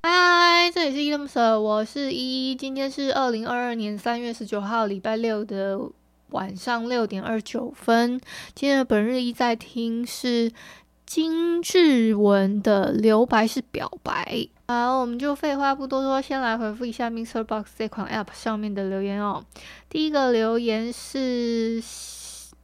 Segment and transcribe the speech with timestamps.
[0.00, 2.54] 嗨，这里是依依恋不舍，我是依依。
[2.54, 5.76] 今天是二零二二年三月十九号，礼拜六的
[6.30, 8.20] 晚上六点二九分。
[8.54, 10.52] 今天的本日依在听是
[11.04, 14.24] 金志文的《留白是表白》。
[14.68, 19.44] 好，我们就废话不多说，先来回复一下 MixerBox 这款 App 上面的留言哦。
[19.90, 21.82] 第一个留言是，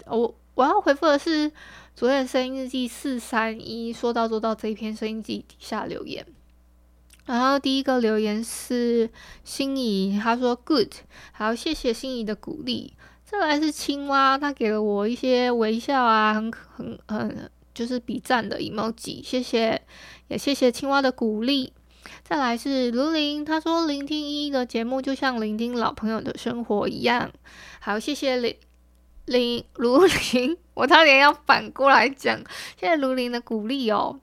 [0.06, 1.50] 我我要回复的是
[1.96, 6.24] 昨天的声音日记四三一，说到做到这一篇声音记底下留言。
[7.26, 9.08] 然后第一个留言是
[9.44, 10.92] 心仪，他说 good，
[11.32, 12.92] 好，谢谢心仪的鼓励。
[13.24, 19.80] 再来是青蛙，他给了我一些微笑啊，很很很就是比赞的 emoji，谢谢，
[20.28, 21.72] 也谢谢青蛙的鼓励。
[22.22, 27.32] 再来是卢林，他说聆听依依的节目就像聆听老朋友的生活一样。
[27.80, 28.54] 好，谢谢林
[29.24, 32.38] 林卢林， 我差点要反过来讲，
[32.78, 34.20] 谢谢卢林的鼓励哦。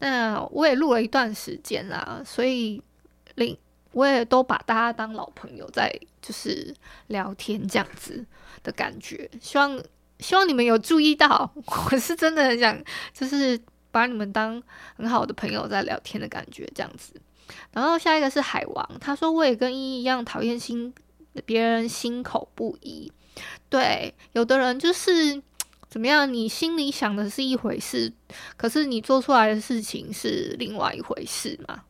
[0.00, 2.80] 那我也录了一段时间啦，所以
[3.34, 3.56] 另
[3.92, 6.72] 我也都把大家当老朋友在就是
[7.08, 8.24] 聊天这样子
[8.62, 9.28] 的感觉。
[9.40, 9.82] 希望
[10.20, 11.50] 希望你们有注意到，
[11.90, 12.80] 我是真的很想
[13.12, 14.62] 就是把你们当
[14.96, 17.12] 很好的朋友在聊天的感觉这样子。
[17.72, 20.94] 然后下一个是海王，他说我也跟依依一样讨厌心
[21.44, 23.10] 别人心口不一。
[23.68, 25.42] 对，有的人就是。
[25.88, 26.32] 怎么样？
[26.32, 28.12] 你心里想的是一回事，
[28.56, 31.84] 可是你做出来的事情是另外一回事嘛？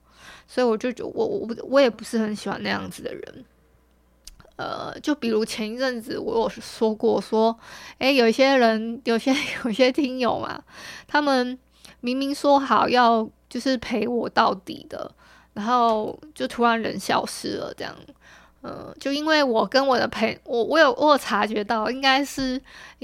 [0.46, 3.44] 所以我就觉我我我也不是很喜欢那样子的人。
[4.56, 7.56] 呃，就比如前一阵子我有说过，说，
[7.98, 9.32] 诶，有些人，有些
[9.64, 10.62] 有些听友嘛，
[11.06, 11.58] 他们
[12.00, 15.14] 明明说好要就是陪我到底的，
[15.54, 17.94] 然后就突然人消失了，这样。
[18.60, 22.60] 嗯，就因为我跟我的朋，我我有我有察觉到，应该是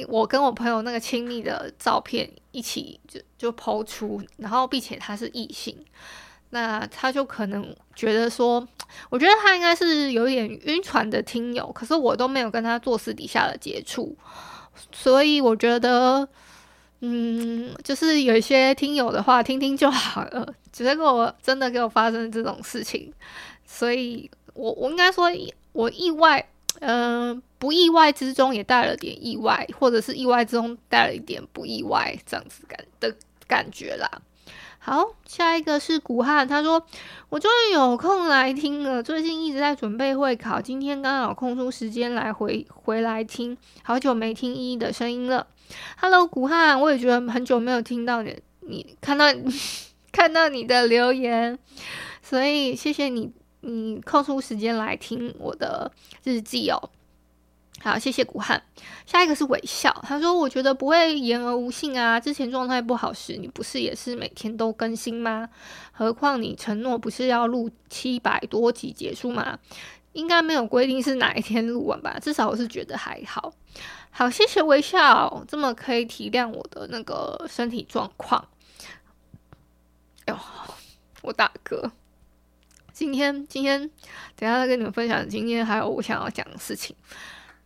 [0.08, 5.76] 我跟我朋友那个亲密的照片一起就就抛出，然后并且他是异性，
[6.50, 8.66] 那他就可能觉得说，
[9.08, 14.16] 我觉得他应该是有点晕船的听友，可是我都没有跟他做私底下的接触，
[14.90, 16.28] 所以我觉得，
[16.98, 23.14] 嗯，就是有一些听友的话听听就好了，结果真的给我发生这种事情，
[23.64, 24.28] 所以。
[24.54, 25.30] 我我应该说，
[25.72, 26.48] 我意外，
[26.80, 33.14] 嗯、不意外之中也带了点意外，或者是意外之中带了一点不意外，这样子感的
[33.46, 34.08] 感觉啦。
[34.78, 36.84] 好，下一个是古汉，他说
[37.30, 45.46] 我终于有空来听了，最近一直在准备会考，今天刚好空出时间来回回来听，好久没听依依的声音了。
[45.98, 49.24] Hello，古汉，我也觉得很久没有听到你，你看到
[50.12, 51.58] 看到你的留言，
[52.22, 53.32] 所以谢谢你。
[53.66, 55.90] 你空出时间来听我的
[56.22, 56.90] 日记哦，
[57.80, 58.62] 好，谢谢古汉。
[59.06, 65.48] 下一个是微笑，他说：“我觉得不会言而无信啊，之前状态不好时，你不是也是每天都更新吗？
[65.92, 69.58] 何况你承诺不是要录七百多集结束吗？
[70.12, 72.18] 应该没有规定是哪一天录完吧？
[72.20, 73.52] 至少我是觉得还好。
[74.10, 78.46] 好，谢谢微笑，这么可以体谅我的那个身体状况。
[80.26, 80.38] 哎呦，
[81.22, 81.90] 我大哥。”
[82.94, 83.90] 今天，今天，
[84.36, 85.28] 等下再跟你们分享。
[85.28, 86.94] 今天还有我想要讲的事情。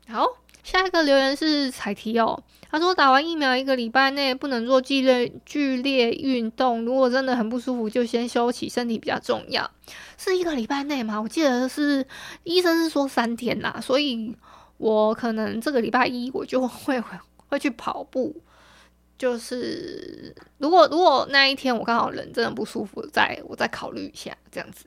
[0.08, 0.26] 好，
[0.64, 9.70] 下一个留言是彩提哦，他说打完疫苗一个礼拜内不能做剧烈剧烈运动，如果真的很不舒服，就先休息，身体比较重要。
[10.16, 11.20] 是一个礼拜内吗？
[11.20, 12.06] 我记得是
[12.44, 14.34] 医生是说三天呐，所以
[14.78, 16.98] 我可能这个礼拜一我就会
[17.50, 18.34] 会去跑步。
[19.19, 24.86] 就是如果如果那一天我刚好人真的不舒服，再我再考虑一下这样子。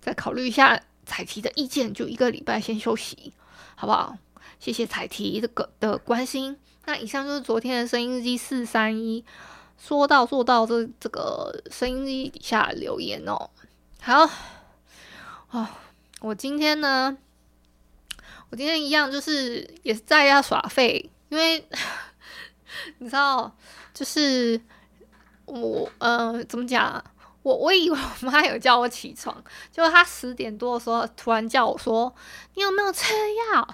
[0.00, 3.32] 再考虑一下彩提的意见，就一个礼拜先休息，
[3.74, 4.16] 好不好？
[4.58, 6.58] 谢谢彩提这个的关心。
[6.86, 9.24] 那以上就是昨天的声音日记四三一，
[9.78, 13.50] 说到做到这这个声音日记底下留言哦。
[14.00, 14.28] 好，
[15.50, 15.68] 哦，
[16.20, 17.16] 我今天呢，
[18.50, 21.64] 我今天一样就是也是在家耍废，因为
[22.98, 23.54] 你知道，
[23.92, 24.60] 就是
[25.44, 27.02] 我呃怎么讲？
[27.42, 32.14] 我我以为我妈有叫我起床，结果她十点多的时候突然叫我说
[32.54, 33.14] ：“你有没有吃
[33.52, 33.68] 药？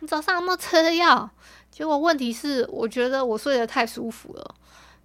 [0.00, 1.28] 你早上有没有吃药？”
[1.70, 4.54] 结果问题是，我觉得我睡得太舒服了，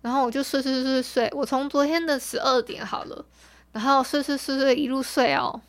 [0.01, 1.29] 然后我就睡睡睡睡。
[1.33, 3.25] 我从昨天的十二点好了，
[3.71, 5.61] 然后睡睡睡睡一路睡哦。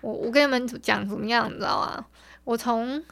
[0.00, 2.04] 我我跟你们讲怎么样，你知道吗？
[2.44, 3.04] 我从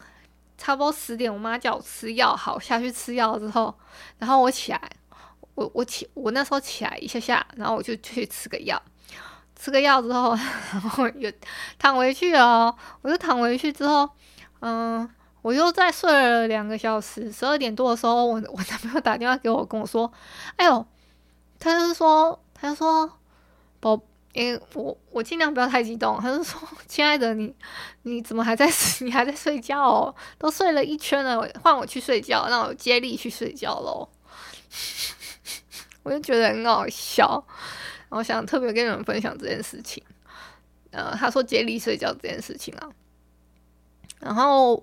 [0.59, 3.73] 差不多十点，我妈叫我吃药，好下去吃药之后，
[4.19, 4.91] 然后我起来，
[5.55, 8.81] 我我起我那时候起来一下下，然后我就去吃个药，
[9.57, 10.35] 吃个药之后，
[10.73, 11.31] 然后又
[11.79, 12.75] 躺回去哦。
[13.03, 14.09] 我就躺回去之后，
[14.61, 15.09] 嗯，
[15.43, 17.31] 我又再睡了两个小时。
[17.31, 20.11] 十二点多的时候，我我男朋友打电话给我，跟我说
[20.57, 20.87] ：“哎呦，
[21.59, 23.11] 他就是说，他就说，
[23.81, 24.01] 宝。”
[24.33, 27.53] 因为我我尽量不要太激动，他就说：“亲爱的，你
[28.03, 28.71] 你怎么还在
[29.01, 30.15] 你还在睡觉哦？
[30.39, 34.09] 都睡了一圈了，换我去睡觉，让我接力去睡觉喽。”
[36.03, 37.45] 我就觉得很好笑，
[38.09, 40.03] 然后想特别跟你们分享这件事情。
[40.91, 42.89] 呃，他说接力睡觉这件事情啊，
[44.21, 44.75] 然后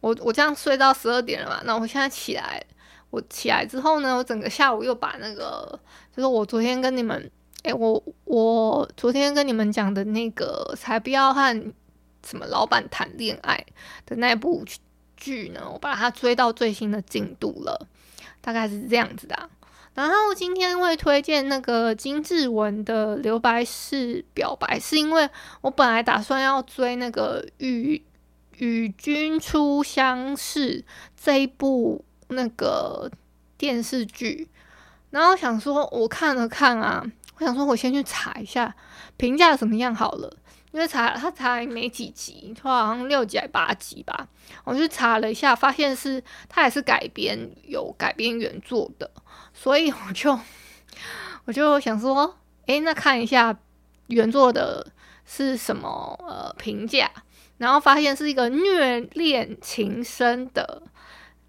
[0.00, 2.64] 我我这样睡到十二点了嘛，那我现在起来，
[3.10, 5.78] 我起来之后呢，我整个下午又把那个，
[6.16, 7.30] 就是我昨天跟你们。
[7.62, 11.72] 哎，我我昨天跟你们讲的那个才不要和
[12.22, 13.56] 什么老板谈恋爱
[14.04, 14.62] 的那部
[15.16, 17.88] 剧呢，我把它追到最新的进度了，
[18.42, 19.48] 大概是这样子的。
[19.94, 25.28] 然后今天会推荐那个金志文的《留白式表白》，是因为
[25.60, 28.02] 我本来打算要追那个与
[28.58, 30.84] 与君初相识
[31.16, 33.10] 这一部那个
[33.56, 34.48] 电视剧，
[35.10, 37.04] 然后想说我看了看啊。
[37.38, 38.72] 我想说，我先去查一下
[39.16, 40.36] 评价怎么样好了，
[40.74, 44.26] 因为查他才没几集，他好像六集还八集吧。
[44.64, 49.08] 我就查了一下，发现是他也是改编，有改编原作的，
[49.52, 50.36] 所以我就
[51.44, 52.36] 我就想说，
[52.66, 53.56] 诶，那看一下
[54.08, 54.84] 原作的
[55.24, 57.08] 是什么呃评价，
[57.58, 60.82] 然后发现是一个虐恋情深的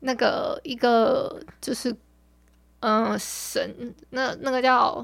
[0.02, 1.92] 那个一个就是
[2.82, 5.04] 嗯、呃、神那那个叫。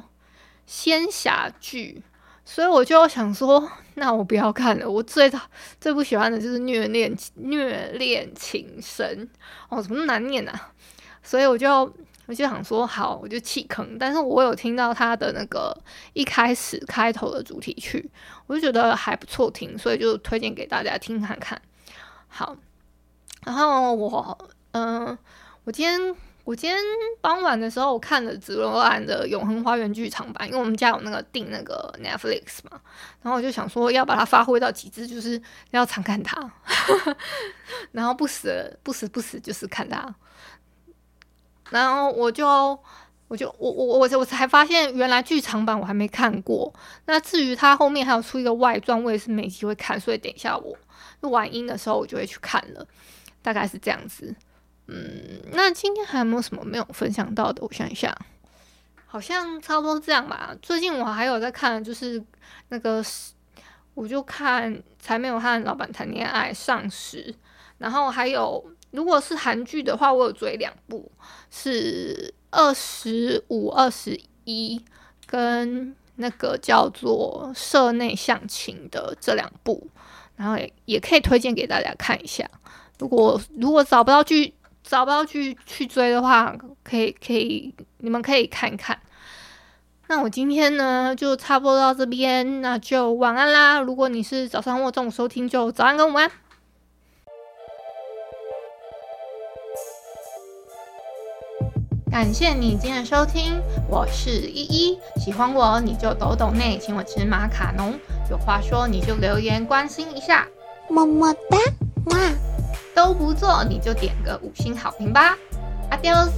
[0.63, 2.01] 仙侠剧，
[2.43, 4.89] 所以我就想说，那我不要看了。
[4.89, 5.31] 我最
[5.79, 9.29] 最不喜欢的就是虐恋虐恋情深
[9.69, 10.71] 哦，怎么那么难念啊？
[11.23, 11.69] 所以我就
[12.25, 13.97] 我就想说，好，我就弃坑。
[13.97, 15.75] 但是我有听到他的那个
[16.13, 18.09] 一开始开头的主题曲，
[18.47, 21.61] 我就觉得还不错听，所以就推荐给大家听看看。
[22.27, 22.57] 好，
[23.45, 25.17] 然后我嗯、
[25.63, 26.15] 我今天。
[26.43, 26.77] 我今天
[27.21, 32.81] 傍晚的时候，我看了紫罗兰的《永恒花园剧场版》，因为我们家有那个订那个 Netflix 嘛，
[33.21, 35.39] 然后我就想说要把它发挥到极致，就是
[35.69, 36.51] 要常看它，
[37.93, 40.13] 然后不死不死不死就是看它，
[41.69, 42.47] 然后我就
[43.27, 46.73] 我就我我我我才发现原来剧场版我还没看过，
[47.05, 50.75] 那至于它后面还有出一个外传，我也是没机会看，所以等一下我
[51.21, 52.87] 录完音的时候我就会去看了，
[53.43, 54.35] 大概是这样子。
[54.93, 57.63] 嗯，那今天还有没有什么没有分享到的？
[57.63, 58.13] 我想一下，
[59.05, 60.53] 好像差不多这样吧。
[60.61, 62.21] 最近我还有在看，就是
[62.67, 63.01] 那个，
[63.93, 67.33] 我就看才没有和老板谈恋爱上时，
[67.77, 68.61] 然后还有
[68.91, 71.09] 如果是韩剧的话，我有追两部，
[71.49, 74.83] 是二十五二十一
[75.25, 79.87] 跟那个叫做社内相亲的这两部，
[80.35, 82.45] 然后也也可以推荐给大家看一下。
[82.99, 84.53] 如果如果找不到剧。
[84.83, 88.99] 找不到去去追的话，可以可以，你们可以看看。
[90.07, 93.79] 那我今天呢，就差不多到这边，那就晚安啦。
[93.79, 96.29] 如果你是早上或中午收听，就早安跟午安。
[102.11, 104.99] 感谢你今天的收听，我是依依。
[105.15, 107.97] 喜欢我你就抖抖内，请我吃马卡龙。
[108.29, 110.45] 有话说你就留言关心一下，
[110.89, 111.57] 么么哒，
[112.07, 112.50] 哇！
[112.93, 115.37] 都不做，你就点个五星好评吧
[115.89, 116.31] ，Adios。